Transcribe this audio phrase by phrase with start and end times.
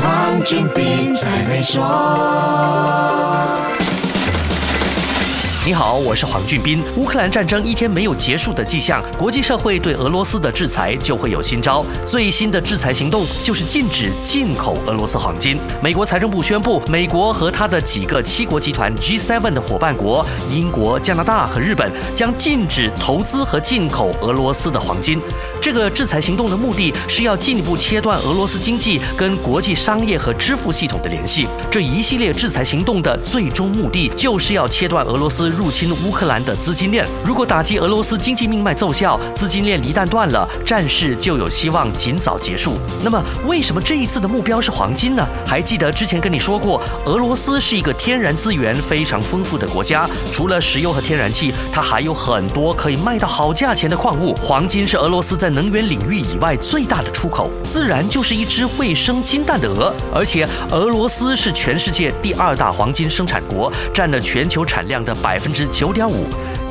[0.00, 3.49] 黄俊斌才会说。
[5.62, 6.82] 你好，我是黄俊斌。
[6.96, 11.84] 乌克兰战争一天没有结束的迹象，国际社会对俄罗斯的制裁就会有新招。
[12.06, 15.58] 最新的制裁行动就是禁止进口俄罗斯黄金。
[15.82, 25.20] 美国财政部宣布，美国和他的几个七国集团 G7 的伙伴国英国、加拿大和日本将禁止投资和进口俄罗斯的黄金。
[25.60, 31.46] 这个制裁行动的目的是要进一步切断俄罗斯经济跟国际商业和支付系统的联系。
[31.70, 35.50] 这一系列制裁行动的最终目的就是要切断俄罗斯。
[35.60, 42.78] 入侵乌克兰的资金链，如果打击俄罗斯经济命脉奏效，资金链一旦断了，战事就有希望尽早结束。
[43.04, 45.28] 那么，为什么这一次的目标是黄金呢？
[45.46, 54.34] 还记得之前跟你说过，俄罗斯是一个天然资源非常丰富的国家，除了石油和天然气，它还有很多可以卖到好价钱的矿物。
[54.36, 59.92] 黄金是俄罗斯在能源领域以外最大的出口，自然就是一只会生金蛋的鹅。
[60.14, 65.39] 而且，俄罗斯是全世界第二大黄金生产国，占了全球产量的百。
[65.40, 66.26] 分之九点五。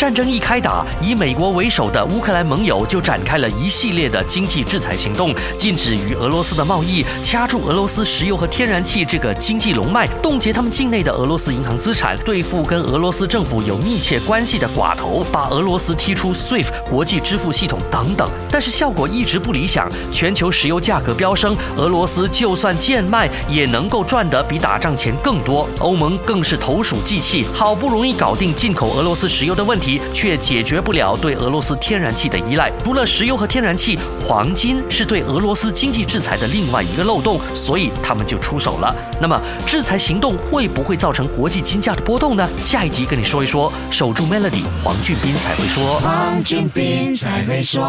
[0.00, 18.26] 战争一开打，以美国为首的乌克兰盟友就展开了一系列的经济制裁行动，禁止与俄罗斯的贸易，掐住俄罗斯石油和天然气这个经济龙脉，冻结他们境内的俄罗斯银行资产，对付跟俄罗斯政府有密切关系的寡头，把俄罗斯踢出 SWIFT 国际支付系统等等。
[18.50, 25.68] 但是效果一直不理想，全球石油价格飙升，俄罗斯就算贱卖也能够赚得比打仗前更多。
[25.78, 29.89] 欧盟更是投鼠忌器，好不容易搞定进口俄罗斯石油的问题。
[30.12, 32.70] 却解决不了对俄罗斯天然气的依赖。
[32.84, 38.94] 除了石油和天然气，黄金是对俄罗斯经济制裁的另外一个漏洞，所以他们就出手了。
[39.20, 42.46] 那么，制裁行动会不会造成国际金价的波动呢？
[42.58, 43.72] 下一集跟你说一说。
[43.90, 46.00] 守住 Melody，黄俊斌才会说。
[46.00, 47.80] 黄俊斌才会说。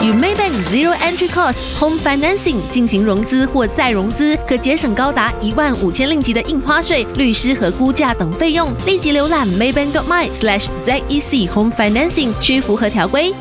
[0.00, 8.70] 与 Maybank Zero Entry Cost Home Financing 进行融资或再融资，可节省高达一万五千令吉的印花税、律师和估价等费用。
[8.86, 10.23] 立即浏览 Maybank.my。
[10.32, 13.32] Slash ZEC Home Financing 需符合条规。